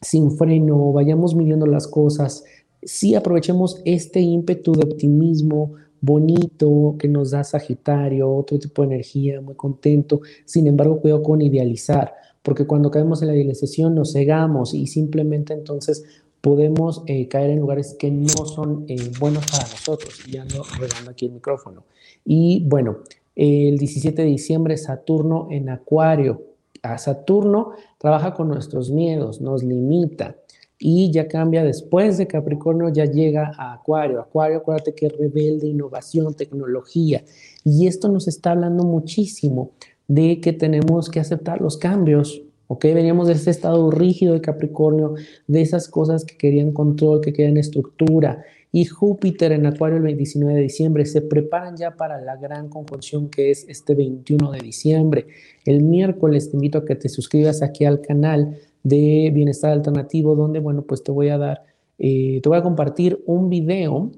sin 0.00 0.36
freno, 0.36 0.92
vayamos 0.92 1.34
midiendo 1.34 1.66
las 1.66 1.86
cosas, 1.86 2.44
sí 2.82 3.14
aprovechemos 3.14 3.80
este 3.84 4.20
ímpetu 4.20 4.72
de 4.72 4.84
optimismo 4.84 5.74
bonito 6.00 6.96
que 6.98 7.08
nos 7.08 7.30
da 7.30 7.44
Sagitario, 7.44 8.32
otro 8.34 8.58
tipo 8.58 8.82
de 8.82 8.94
energía, 8.94 9.40
muy 9.40 9.54
contento. 9.54 10.20
Sin 10.44 10.66
embargo, 10.66 11.00
cuidado 11.00 11.22
con 11.22 11.42
idealizar, 11.42 12.14
porque 12.42 12.66
cuando 12.66 12.90
caemos 12.90 13.20
en 13.22 13.28
la 13.28 13.34
idealización 13.34 13.94
nos 13.94 14.12
cegamos 14.12 14.74
y 14.74 14.86
simplemente 14.86 15.52
entonces 15.52 16.04
podemos 16.40 17.02
eh, 17.06 17.28
caer 17.28 17.50
en 17.50 17.60
lugares 17.60 17.94
que 17.98 18.10
no 18.10 18.28
son 18.28 18.86
eh, 18.88 19.10
buenos 19.20 19.44
para 19.50 19.64
nosotros. 19.64 20.26
Y 20.26 20.38
ando 20.38 20.62
regando 20.78 21.10
aquí 21.10 21.26
el 21.26 21.32
micrófono. 21.32 21.84
Y 22.24 22.64
bueno, 22.66 22.98
el 23.36 23.78
17 23.78 24.22
de 24.22 24.28
diciembre 24.28 24.76
Saturno 24.76 25.48
en 25.50 25.68
Acuario. 25.68 26.49
A 26.82 26.98
Saturno 26.98 27.72
trabaja 27.98 28.34
con 28.34 28.48
nuestros 28.48 28.90
miedos, 28.90 29.40
nos 29.40 29.62
limita 29.62 30.36
y 30.82 31.10
ya 31.12 31.28
cambia 31.28 31.62
después 31.62 32.16
de 32.16 32.26
Capricornio, 32.26 32.88
ya 32.88 33.04
llega 33.04 33.52
a 33.58 33.74
Acuario. 33.74 34.18
Acuario, 34.18 34.56
acuérdate 34.56 34.94
que 34.94 35.06
es 35.06 35.16
rebelde, 35.16 35.68
innovación, 35.68 36.34
tecnología. 36.34 37.22
Y 37.64 37.86
esto 37.86 38.08
nos 38.08 38.26
está 38.26 38.52
hablando 38.52 38.84
muchísimo 38.84 39.72
de 40.08 40.40
que 40.40 40.54
tenemos 40.54 41.10
que 41.10 41.20
aceptar 41.20 41.60
los 41.60 41.76
cambios, 41.76 42.42
¿ok? 42.66 42.82
Veníamos 42.94 43.28
de 43.28 43.34
ese 43.34 43.50
estado 43.50 43.90
rígido 43.90 44.32
de 44.32 44.40
Capricornio, 44.40 45.14
de 45.46 45.60
esas 45.60 45.86
cosas 45.86 46.24
que 46.24 46.38
querían 46.38 46.72
control, 46.72 47.20
que 47.20 47.34
querían 47.34 47.58
estructura. 47.58 48.42
Y 48.72 48.84
Júpiter 48.84 49.52
en 49.52 49.66
Acuario 49.66 49.96
el 49.96 50.04
29 50.04 50.54
de 50.54 50.60
diciembre 50.62 51.04
se 51.04 51.22
preparan 51.22 51.76
ya 51.76 51.96
para 51.96 52.20
la 52.20 52.36
gran 52.36 52.68
conjunción 52.68 53.28
que 53.28 53.50
es 53.50 53.66
este 53.68 53.94
21 53.94 54.52
de 54.52 54.60
diciembre. 54.60 55.26
El 55.64 55.82
miércoles 55.82 56.50
te 56.50 56.56
invito 56.56 56.78
a 56.78 56.84
que 56.84 56.94
te 56.94 57.08
suscribas 57.08 57.62
aquí 57.62 57.84
al 57.84 58.00
canal 58.00 58.58
de 58.82 59.30
bienestar 59.34 59.72
alternativo, 59.72 60.36
donde, 60.36 60.60
bueno, 60.60 60.82
pues 60.82 61.02
te 61.02 61.10
voy 61.10 61.28
a 61.28 61.38
dar, 61.38 61.64
eh, 61.98 62.40
te 62.42 62.48
voy 62.48 62.58
a 62.58 62.62
compartir 62.62 63.22
un 63.26 63.50
video 63.50 64.12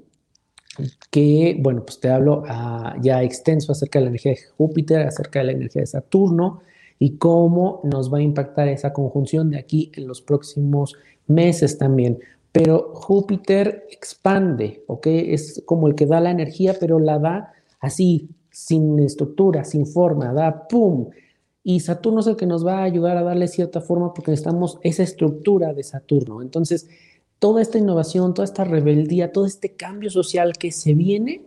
que, 1.09 1.57
bueno, 1.59 1.83
pues 1.85 1.99
te 1.99 2.09
hablo 2.09 2.43
ah, 2.47 2.95
ya 3.01 3.23
extenso 3.23 3.71
acerca 3.71 3.99
de 3.99 4.05
la 4.05 4.09
energía 4.09 4.33
de 4.33 4.41
Júpiter, 4.57 5.07
acerca 5.07 5.39
de 5.39 5.45
la 5.45 5.51
energía 5.53 5.81
de 5.81 5.87
Saturno 5.87 6.61
y 6.99 7.17
cómo 7.17 7.81
nos 7.83 8.13
va 8.13 8.19
a 8.19 8.21
impactar 8.21 8.67
esa 8.67 8.93
conjunción 8.93 9.49
de 9.49 9.57
aquí 9.57 9.91
en 9.95 10.07
los 10.07 10.21
próximos 10.21 10.95
meses 11.27 11.77
también. 11.77 12.19
Pero 12.53 12.93
Júpiter 12.93 13.85
expande, 13.89 14.83
¿ok? 14.87 15.07
Es 15.07 15.63
como 15.65 15.87
el 15.87 15.95
que 15.95 16.05
da 16.05 16.21
la 16.21 16.31
energía, 16.31 16.77
pero 16.79 16.99
la 16.99 17.19
da 17.19 17.51
así, 17.81 18.29
sin 18.51 18.99
estructura, 18.99 19.65
sin 19.65 19.85
forma, 19.85 20.31
da 20.31 20.67
¡pum! 20.69 21.09
Y 21.63 21.79
Saturno 21.79 22.19
es 22.19 22.27
el 22.27 22.35
que 22.35 22.45
nos 22.45 22.65
va 22.65 22.79
a 22.79 22.83
ayudar 22.83 23.17
a 23.17 23.23
darle 23.23 23.47
cierta 23.47 23.81
forma 23.81 24.13
porque 24.13 24.31
necesitamos 24.31 24.77
esa 24.83 25.01
estructura 25.01 25.73
de 25.73 25.83
Saturno. 25.83 26.41
Entonces, 26.41 26.87
toda 27.39 27.61
esta 27.61 27.79
innovación, 27.79 28.33
toda 28.33 28.45
esta 28.45 28.63
rebeldía, 28.63 29.31
todo 29.31 29.45
este 29.45 29.75
cambio 29.75 30.09
social 30.11 30.53
que 30.53 30.71
se 30.71 30.93
viene, 30.93 31.41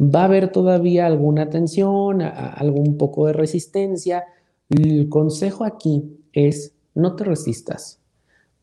va 0.00 0.22
a 0.22 0.24
haber 0.24 0.50
todavía 0.50 1.06
alguna 1.06 1.50
tensión, 1.50 2.20
algún 2.22 2.96
poco 2.96 3.26
de 3.26 3.32
resistencia. 3.32 4.24
El 4.68 5.08
consejo 5.08 5.64
aquí 5.64 6.18
es 6.32 6.74
no 6.94 7.14
te 7.14 7.24
resistas, 7.24 7.97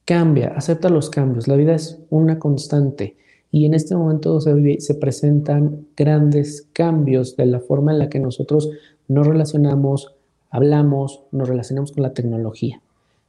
cambia, 0.06 0.54
acepta 0.56 0.90
los 0.90 1.10
cambios. 1.10 1.48
La 1.48 1.56
vida 1.56 1.76
es 1.76 2.00
una 2.10 2.40
constante 2.40 3.18
y 3.52 3.66
en 3.66 3.74
este 3.74 3.96
momento 3.96 4.40
se, 4.40 4.80
se 4.80 4.96
presentan 4.96 5.88
grandes 5.98 6.68
cambios 6.74 7.36
de 7.36 7.48
la 7.48 7.60
forma 7.60 7.92
en 7.92 8.00
la 8.00 8.10
que 8.10 8.20
nosotros 8.20 8.70
nos 9.08 9.28
relacionamos, 9.28 10.16
hablamos, 10.50 11.24
nos 11.32 11.48
relacionamos 11.48 11.92
con 11.92 12.04
la 12.04 12.14
tecnología. 12.14 12.82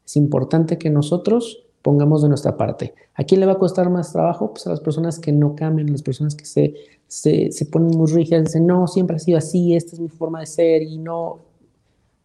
Es 0.04 0.16
importante 0.16 0.78
que 0.78 0.90
nosotros 0.90 1.64
pongamos 1.82 2.22
de 2.22 2.28
nuestra 2.28 2.56
parte. 2.56 2.94
¿A 3.14 3.24
quién 3.24 3.40
le 3.40 3.46
va 3.46 3.52
a 3.52 3.58
costar 3.58 3.90
más 3.90 4.12
trabajo? 4.12 4.50
Pues 4.52 4.66
a 4.66 4.70
las 4.70 4.80
personas 4.80 5.18
que 5.18 5.32
no 5.32 5.54
cambian, 5.54 5.88
a 5.88 5.92
las 5.92 6.02
personas 6.02 6.34
que 6.34 6.44
se, 6.44 6.74
se, 7.06 7.66
ponen 7.66 7.96
muy 7.96 8.10
rígidas, 8.10 8.44
dicen, 8.44 8.66
no, 8.66 8.88
siempre 8.88 9.16
ha 9.16 9.20
sido 9.20 9.38
así, 9.38 9.76
esta 9.76 9.94
es 9.94 10.00
mi 10.00 10.08
forma 10.08 10.40
de 10.40 10.46
ser 10.46 10.82
y 10.82 10.98
no, 10.98 11.38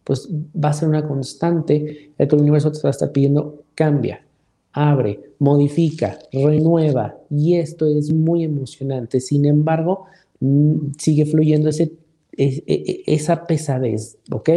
pues 0.02 0.28
va 0.28 0.70
a 0.70 0.72
ser 0.72 0.88
una 0.88 1.06
constante. 1.06 2.12
El 2.18 2.34
universo 2.34 2.72
te 2.72 2.80
va 2.82 2.88
a 2.88 2.90
estar 2.90 3.12
pidiendo, 3.12 3.62
cambia, 3.74 4.24
abre, 4.72 5.34
modifica, 5.38 6.18
renueva. 6.32 7.16
Y 7.30 7.56
esto 7.56 7.86
es 7.86 8.12
muy 8.12 8.44
emocionante. 8.44 9.20
Sin 9.20 9.44
embargo, 9.44 10.06
mm, 10.40 10.92
sigue 10.98 11.26
fluyendo 11.26 11.68
ese 11.68 11.92
e, 12.34 12.64
e, 12.66 13.14
esa 13.14 13.46
pesadez, 13.46 14.16
¿ok? 14.30 14.48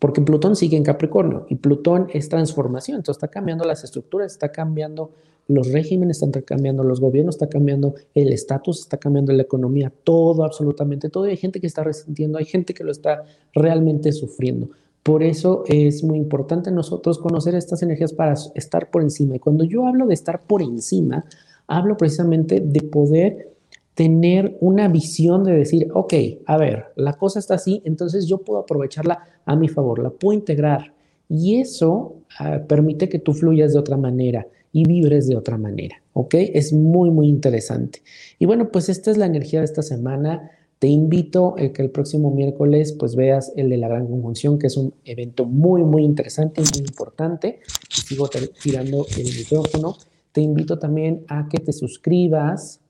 Porque 0.00 0.22
Plutón 0.22 0.56
sigue 0.56 0.78
en 0.78 0.82
Capricornio 0.82 1.44
y 1.50 1.56
Plutón 1.56 2.06
es 2.14 2.30
transformación, 2.30 2.96
entonces 2.96 3.22
está 3.22 3.28
cambiando 3.28 3.66
las 3.66 3.84
estructuras, 3.84 4.32
está 4.32 4.50
cambiando 4.50 5.10
los 5.46 5.70
regímenes, 5.70 6.22
están 6.22 6.42
cambiando 6.42 6.84
los 6.84 7.00
gobiernos, 7.00 7.34
está 7.34 7.48
cambiando 7.48 7.94
el 8.14 8.32
estatus, 8.32 8.80
está 8.80 8.96
cambiando 8.96 9.32
la 9.32 9.42
economía, 9.42 9.92
todo, 10.04 10.42
absolutamente 10.42 11.10
todo. 11.10 11.26
Y 11.26 11.30
hay 11.30 11.36
gente 11.36 11.60
que 11.60 11.66
está 11.66 11.84
resintiendo, 11.84 12.38
hay 12.38 12.46
gente 12.46 12.72
que 12.72 12.84
lo 12.84 12.92
está 12.92 13.24
realmente 13.54 14.12
sufriendo. 14.12 14.70
Por 15.08 15.22
eso 15.22 15.64
es 15.66 16.04
muy 16.04 16.18
importante 16.18 16.70
nosotros 16.70 17.18
conocer 17.18 17.54
estas 17.54 17.82
energías 17.82 18.12
para 18.12 18.34
estar 18.54 18.90
por 18.90 19.00
encima. 19.00 19.36
Y 19.36 19.38
cuando 19.38 19.64
yo 19.64 19.86
hablo 19.86 20.06
de 20.06 20.12
estar 20.12 20.42
por 20.42 20.60
encima, 20.60 21.24
hablo 21.66 21.96
precisamente 21.96 22.60
de 22.60 22.82
poder 22.82 23.54
tener 23.94 24.58
una 24.60 24.86
visión 24.88 25.44
de 25.44 25.52
decir, 25.52 25.88
ok, 25.94 26.12
a 26.44 26.58
ver, 26.58 26.88
la 26.96 27.14
cosa 27.14 27.38
está 27.38 27.54
así, 27.54 27.80
entonces 27.86 28.26
yo 28.26 28.42
puedo 28.42 28.60
aprovecharla 28.60 29.24
a 29.46 29.56
mi 29.56 29.68
favor, 29.68 29.98
la 30.00 30.10
puedo 30.10 30.38
integrar. 30.38 30.92
Y 31.26 31.58
eso 31.58 32.16
ah, 32.38 32.60
permite 32.68 33.08
que 33.08 33.18
tú 33.18 33.32
fluyas 33.32 33.72
de 33.72 33.78
otra 33.78 33.96
manera 33.96 34.46
y 34.72 34.86
vibres 34.86 35.26
de 35.26 35.36
otra 35.36 35.56
manera, 35.56 36.02
¿ok? 36.12 36.34
Es 36.34 36.74
muy, 36.74 37.10
muy 37.10 37.28
interesante. 37.28 38.02
Y 38.38 38.44
bueno, 38.44 38.70
pues 38.70 38.90
esta 38.90 39.10
es 39.10 39.16
la 39.16 39.24
energía 39.24 39.60
de 39.60 39.64
esta 39.64 39.80
semana. 39.80 40.50
Te 40.78 40.86
invito 40.86 41.56
a 41.58 41.72
que 41.72 41.82
el 41.82 41.90
próximo 41.90 42.30
miércoles 42.30 42.92
pues 42.92 43.16
veas 43.16 43.52
el 43.56 43.68
de 43.70 43.78
la 43.78 43.88
gran 43.88 44.06
conjunción, 44.06 44.58
que 44.58 44.68
es 44.68 44.76
un 44.76 44.94
evento 45.04 45.44
muy, 45.44 45.82
muy 45.82 46.04
interesante 46.04 46.60
y 46.60 46.78
muy 46.78 46.88
importante. 46.88 47.60
sigo 47.88 48.28
tirando 48.62 49.04
el 49.16 49.24
micrófono. 49.24 49.96
Te 50.30 50.40
invito 50.40 50.78
también 50.78 51.24
a 51.28 51.48
que 51.48 51.58
te 51.58 51.72
suscribas 51.72 52.80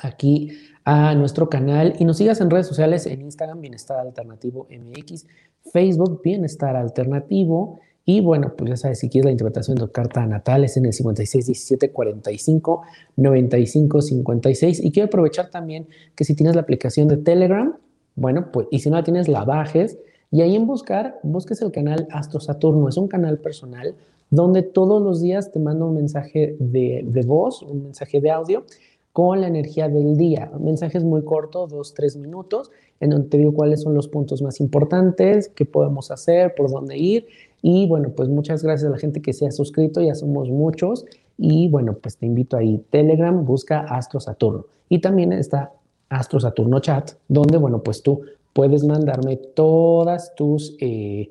aquí 0.00 0.52
a 0.84 1.14
nuestro 1.14 1.48
canal 1.48 1.94
y 1.98 2.04
nos 2.04 2.18
sigas 2.18 2.40
en 2.40 2.50
redes 2.50 2.66
sociales 2.66 3.06
en 3.06 3.22
Instagram 3.22 3.60
Bienestar 3.60 3.98
Alternativo 3.98 4.68
MX, 4.70 5.26
Facebook 5.72 6.20
Bienestar 6.22 6.76
Alternativo 6.76 7.80
y 8.04 8.20
bueno, 8.20 8.54
pues 8.56 8.70
ya 8.70 8.76
sabes, 8.76 8.98
si 8.98 9.08
quieres 9.08 9.26
la 9.26 9.30
interpretación 9.30 9.76
de 9.76 9.84
tu 9.84 9.92
carta 9.92 10.26
natal 10.26 10.64
es 10.64 10.76
en 10.76 10.86
el 10.86 10.92
56 10.92 11.46
17 11.46 11.90
45 11.92 12.82
95 13.16 14.02
56 14.02 14.84
y 14.84 14.90
quiero 14.90 15.06
aprovechar 15.06 15.50
también 15.50 15.86
que 16.16 16.24
si 16.24 16.34
tienes 16.34 16.56
la 16.56 16.62
aplicación 16.62 17.06
de 17.06 17.16
Telegram, 17.16 17.76
bueno, 18.16 18.50
pues 18.52 18.66
y 18.70 18.80
si 18.80 18.90
no 18.90 18.96
la 18.96 19.04
tienes 19.04 19.28
la 19.28 19.44
bajes 19.44 19.98
y 20.32 20.40
ahí 20.40 20.56
en 20.56 20.66
buscar, 20.66 21.20
busques 21.22 21.62
el 21.62 21.70
canal 21.70 22.08
Astro 22.10 22.40
Saturno, 22.40 22.88
es 22.88 22.96
un 22.96 23.06
canal 23.06 23.38
personal 23.38 23.94
donde 24.30 24.62
todos 24.62 25.00
los 25.00 25.20
días 25.20 25.52
te 25.52 25.60
mando 25.60 25.86
un 25.86 25.94
mensaje 25.94 26.56
de, 26.58 27.04
de 27.06 27.22
voz, 27.22 27.62
un 27.62 27.84
mensaje 27.84 28.20
de 28.20 28.30
audio 28.30 28.64
con 29.12 29.42
la 29.42 29.46
energía 29.46 29.88
del 29.88 30.16
día. 30.16 30.50
Un 30.54 30.64
mensaje 30.64 30.98
es 30.98 31.04
muy 31.04 31.22
corto, 31.22 31.66
dos, 31.66 31.92
tres 31.92 32.16
minutos, 32.16 32.70
en 32.98 33.10
donde 33.10 33.28
te 33.28 33.38
digo 33.38 33.52
cuáles 33.52 33.82
son 33.82 33.94
los 33.94 34.08
puntos 34.08 34.40
más 34.40 34.58
importantes, 34.60 35.50
qué 35.54 35.66
podemos 35.66 36.10
hacer, 36.10 36.54
por 36.54 36.70
dónde 36.70 36.96
ir. 36.96 37.26
Y 37.62 37.86
bueno, 37.86 38.10
pues 38.10 38.28
muchas 38.28 38.62
gracias 38.62 38.88
a 38.88 38.92
la 38.92 38.98
gente 38.98 39.22
que 39.22 39.32
se 39.32 39.46
ha 39.46 39.52
suscrito, 39.52 40.02
ya 40.02 40.14
somos 40.14 40.50
muchos. 40.50 41.06
Y 41.38 41.68
bueno, 41.68 41.94
pues 41.94 42.16
te 42.16 42.26
invito 42.26 42.56
ahí, 42.56 42.84
Telegram, 42.90 43.44
busca 43.44 43.80
Astro 43.80 44.20
Saturno. 44.20 44.66
Y 44.88 44.98
también 44.98 45.32
está 45.32 45.72
Astro 46.08 46.40
Saturno 46.40 46.80
Chat, 46.80 47.12
donde 47.28 47.56
bueno, 47.56 47.82
pues 47.82 48.02
tú 48.02 48.22
puedes 48.52 48.84
mandarme 48.84 49.36
todas 49.36 50.34
tus, 50.34 50.76
eh, 50.80 51.30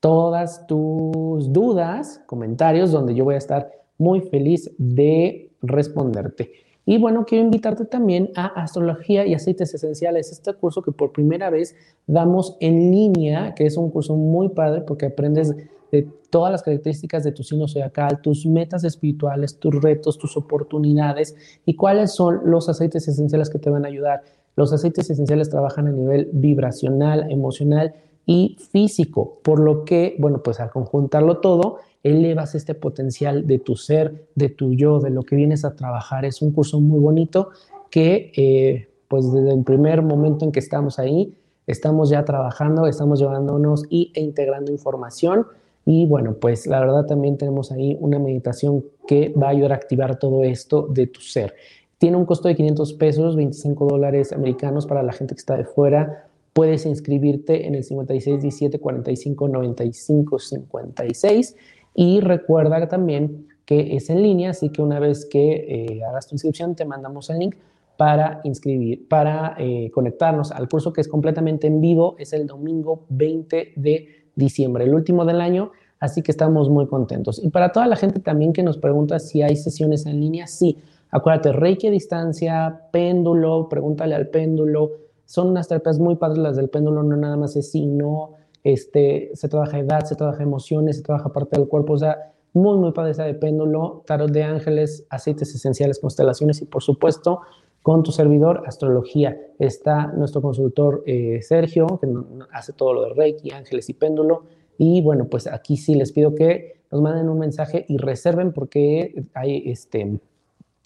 todas 0.00 0.66
tus 0.66 1.52
dudas, 1.52 2.20
comentarios, 2.26 2.90
donde 2.90 3.14
yo 3.14 3.24
voy 3.24 3.36
a 3.36 3.38
estar 3.38 3.70
muy 3.96 4.20
feliz 4.20 4.70
de 4.78 5.50
responderte. 5.62 6.52
Y 6.90 6.96
bueno, 6.96 7.26
quiero 7.26 7.44
invitarte 7.44 7.84
también 7.84 8.30
a 8.34 8.46
Astrología 8.46 9.26
y 9.26 9.34
Aceites 9.34 9.74
Esenciales, 9.74 10.32
este 10.32 10.54
curso 10.54 10.80
que 10.80 10.90
por 10.90 11.12
primera 11.12 11.50
vez 11.50 11.76
damos 12.06 12.56
en 12.60 12.90
línea, 12.90 13.54
que 13.54 13.66
es 13.66 13.76
un 13.76 13.90
curso 13.90 14.16
muy 14.16 14.48
padre 14.48 14.80
porque 14.80 15.04
aprendes 15.04 15.54
de 15.92 16.08
todas 16.30 16.50
las 16.50 16.62
características 16.62 17.24
de 17.24 17.32
tu 17.32 17.42
signo 17.42 17.68
zodiacal, 17.68 18.22
tus 18.22 18.46
metas 18.46 18.84
espirituales, 18.84 19.58
tus 19.58 19.82
retos, 19.82 20.16
tus 20.16 20.34
oportunidades 20.38 21.36
y 21.66 21.76
cuáles 21.76 22.14
son 22.14 22.40
los 22.44 22.70
aceites 22.70 23.06
esenciales 23.06 23.50
que 23.50 23.58
te 23.58 23.68
van 23.68 23.84
a 23.84 23.88
ayudar. 23.88 24.22
Los 24.56 24.72
aceites 24.72 25.10
esenciales 25.10 25.50
trabajan 25.50 25.88
a 25.88 25.92
nivel 25.92 26.30
vibracional, 26.32 27.30
emocional 27.30 27.96
y 28.24 28.56
físico, 28.72 29.40
por 29.42 29.60
lo 29.60 29.84
que, 29.84 30.16
bueno, 30.18 30.42
pues 30.42 30.58
al 30.58 30.70
conjuntarlo 30.70 31.40
todo, 31.40 31.80
elevas 32.02 32.54
este 32.54 32.74
potencial 32.74 33.46
de 33.46 33.58
tu 33.58 33.76
ser, 33.76 34.28
de 34.34 34.48
tu 34.48 34.74
yo, 34.74 35.00
de 35.00 35.10
lo 35.10 35.22
que 35.22 35.36
vienes 35.36 35.64
a 35.64 35.74
trabajar. 35.74 36.24
Es 36.24 36.42
un 36.42 36.52
curso 36.52 36.80
muy 36.80 37.00
bonito 37.00 37.50
que, 37.90 38.32
eh, 38.36 38.88
pues 39.08 39.32
desde 39.32 39.52
el 39.52 39.64
primer 39.64 40.02
momento 40.02 40.44
en 40.44 40.52
que 40.52 40.60
estamos 40.60 40.98
ahí, 40.98 41.34
estamos 41.66 42.10
ya 42.10 42.24
trabajando, 42.24 42.86
estamos 42.86 43.20
llevándonos 43.20 43.84
y, 43.90 44.12
e 44.14 44.20
integrando 44.20 44.72
información. 44.72 45.46
Y 45.84 46.06
bueno, 46.06 46.34
pues 46.34 46.66
la 46.66 46.80
verdad 46.80 47.06
también 47.06 47.38
tenemos 47.38 47.72
ahí 47.72 47.96
una 48.00 48.18
meditación 48.18 48.84
que 49.06 49.30
va 49.30 49.46
a 49.46 49.50
ayudar 49.50 49.72
a 49.72 49.76
activar 49.76 50.18
todo 50.18 50.44
esto 50.44 50.86
de 50.90 51.06
tu 51.06 51.20
ser. 51.20 51.54
Tiene 51.96 52.16
un 52.16 52.26
costo 52.26 52.46
de 52.48 52.54
500 52.54 52.92
pesos, 52.94 53.36
25 53.36 53.86
dólares 53.86 54.32
americanos 54.32 54.86
para 54.86 55.02
la 55.02 55.12
gente 55.12 55.34
que 55.34 55.40
está 55.40 55.56
de 55.56 55.64
fuera. 55.64 56.28
Puedes 56.52 56.86
inscribirte 56.86 57.66
en 57.66 57.74
el 57.74 57.84
56 57.84 58.42
17 58.42 58.78
45 58.78 59.48
95 59.48 60.38
56 60.38 61.56
y 62.00 62.20
recuerda 62.20 62.86
también 62.86 63.48
que 63.66 63.96
es 63.96 64.08
en 64.08 64.22
línea, 64.22 64.50
así 64.50 64.68
que 64.68 64.80
una 64.80 65.00
vez 65.00 65.26
que 65.26 65.96
eh, 65.96 66.04
hagas 66.04 66.28
tu 66.28 66.36
inscripción 66.36 66.76
te 66.76 66.84
mandamos 66.84 67.28
el 67.28 67.40
link 67.40 67.56
para 67.96 68.40
inscribir, 68.44 69.08
para 69.08 69.56
eh, 69.58 69.90
conectarnos 69.92 70.52
al 70.52 70.68
curso 70.68 70.92
que 70.92 71.00
es 71.00 71.08
completamente 71.08 71.66
en 71.66 71.80
vivo. 71.80 72.14
Es 72.20 72.32
el 72.32 72.46
domingo 72.46 73.04
20 73.08 73.72
de 73.74 74.28
diciembre, 74.36 74.84
el 74.84 74.94
último 74.94 75.24
del 75.24 75.40
año. 75.40 75.72
Así 75.98 76.22
que 76.22 76.30
estamos 76.30 76.70
muy 76.70 76.86
contentos. 76.86 77.42
Y 77.42 77.50
para 77.50 77.72
toda 77.72 77.88
la 77.88 77.96
gente 77.96 78.20
también 78.20 78.52
que 78.52 78.62
nos 78.62 78.78
pregunta 78.78 79.18
si 79.18 79.42
hay 79.42 79.56
sesiones 79.56 80.06
en 80.06 80.20
línea, 80.20 80.46
sí. 80.46 80.78
Acuérdate, 81.10 81.50
Reiki 81.50 81.88
a 81.88 81.90
distancia, 81.90 82.82
péndulo, 82.92 83.68
pregúntale 83.68 84.14
al 84.14 84.28
péndulo. 84.28 84.92
Son 85.24 85.48
unas 85.48 85.66
terapias 85.66 85.98
muy 85.98 86.14
padres 86.14 86.38
las 86.38 86.54
del 86.54 86.68
péndulo, 86.68 87.02
no 87.02 87.16
nada 87.16 87.36
más 87.36 87.56
es 87.56 87.72
sí, 87.72 87.86
no. 87.86 88.37
Este, 88.68 89.30
se 89.32 89.48
trabaja 89.48 89.78
edad, 89.78 90.04
se 90.04 90.14
trabaja 90.14 90.42
emociones, 90.42 90.98
se 90.98 91.02
trabaja 91.02 91.32
parte 91.32 91.58
del 91.58 91.68
cuerpo, 91.68 91.94
o 91.94 91.98
sea, 91.98 92.32
muy, 92.52 92.76
muy 92.76 92.92
padre 92.92 93.14
de 93.14 93.32
péndulo, 93.32 94.02
tarot 94.06 94.30
de 94.30 94.42
ángeles, 94.42 95.06
aceites 95.08 95.54
esenciales, 95.54 95.98
constelaciones 95.98 96.60
y 96.60 96.66
por 96.66 96.82
supuesto 96.82 97.40
con 97.80 98.02
tu 98.02 98.12
servidor, 98.12 98.64
astrología. 98.66 99.40
Está 99.58 100.08
nuestro 100.08 100.42
consultor 100.42 101.02
eh, 101.06 101.40
Sergio, 101.40 101.98
que 101.98 102.08
hace 102.52 102.74
todo 102.74 102.92
lo 102.92 103.04
de 103.04 103.14
Reiki, 103.14 103.52
ángeles 103.52 103.88
y 103.88 103.94
péndulo. 103.94 104.44
Y 104.76 105.00
bueno, 105.00 105.28
pues 105.30 105.46
aquí 105.46 105.78
sí 105.78 105.94
les 105.94 106.12
pido 106.12 106.34
que 106.34 106.82
nos 106.92 107.00
manden 107.00 107.30
un 107.30 107.38
mensaje 107.38 107.86
y 107.88 107.96
reserven 107.96 108.52
porque 108.52 109.24
hay 109.32 109.62
este, 109.64 110.18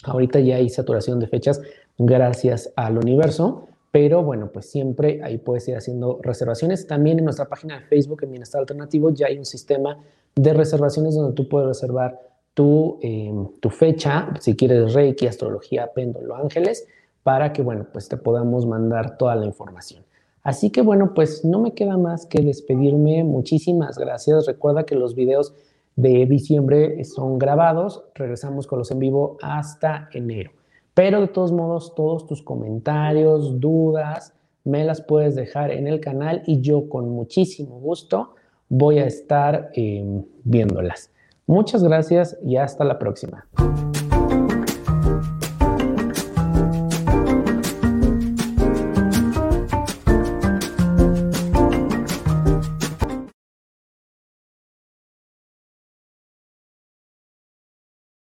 ahorita 0.05 0.39
ya 0.39 0.57
hay 0.57 0.69
saturación 0.69 1.19
de 1.19 1.27
fechas 1.27 1.61
gracias 1.99 2.73
al 2.77 2.97
universo. 2.97 3.67
Pero 3.93 4.23
bueno, 4.23 4.51
pues 4.51 4.71
siempre 4.71 5.21
ahí 5.23 5.37
puedes 5.37 5.69
ir 5.69 5.77
haciendo 5.77 6.19
reservaciones. 6.23 6.87
También 6.87 7.19
en 7.19 7.27
nuestra 7.27 7.45
página 7.45 7.79
de 7.79 7.87
Facebook, 7.87 8.25
en 8.25 8.31
Bienestar 8.31 8.61
Alternativo, 8.61 9.11
ya 9.11 9.27
hay 9.27 9.39
un 9.39 9.45
sistema 9.45 10.03
de 10.35 10.55
reservaciones 10.55 11.15
donde 11.15 11.35
tú 11.35 11.47
puedes 11.47 11.69
reservar 11.69 12.19
tu, 12.55 12.99
em, 13.03 13.49
tu 13.61 13.69
fecha, 13.69 14.33
si 14.41 14.57
quieres 14.57 14.95
Reiki, 14.95 15.27
astrología, 15.27 15.93
péndulo, 15.95 16.35
ángeles, 16.35 16.87
para 17.23 17.53
que, 17.53 17.63
bueno, 17.63 17.87
pues 17.93 18.09
te 18.09 18.17
podamos 18.17 18.67
mandar 18.67 19.19
toda 19.19 19.37
la 19.37 19.45
información. 19.45 20.03
Así 20.43 20.71
que, 20.71 20.81
bueno, 20.81 21.13
pues 21.15 21.45
no 21.45 21.61
me 21.61 21.73
queda 21.73 21.99
más 21.99 22.25
que 22.27 22.43
despedirme. 22.43 23.23
Muchísimas 23.25 23.99
gracias. 23.99 24.47
Recuerda 24.47 24.85
que 24.85 24.97
los 24.97 25.15
videos 25.15 25.55
de 25.97 26.25
diciembre 26.27 27.05
son 27.05 27.39
grabados. 27.39 28.05
Regresamos 28.15 28.67
con 28.67 28.79
los 28.79 28.91
en 28.91 28.99
vivo 28.99 29.37
hasta 29.43 30.09
enero. 30.13 30.62
Pero 30.95 31.21
de 31.21 31.29
todos 31.29 31.53
modos, 31.53 31.95
todos 31.95 32.27
tus 32.27 32.43
comentarios, 32.43 33.61
dudas, 33.61 34.35
me 34.65 34.85
las 34.85 35.01
puedes 35.01 35.35
dejar 35.35 35.71
en 35.71 35.87
el 35.87 36.01
canal 36.01 36.43
y 36.47 36.61
yo 36.61 36.89
con 36.89 37.09
muchísimo 37.09 37.79
gusto 37.81 38.35
voy 38.69 38.99
a 38.99 39.07
estar 39.07 39.71
em, 39.75 40.25
viéndolas. 40.45 41.11
Muchas 41.47 41.83
gracias 41.83 42.39
y 42.45 42.57
hasta 42.57 42.85
la 42.85 42.99
próxima. 42.99 43.47